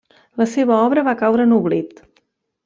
[0.41, 2.03] La seva obra va caure en oblit.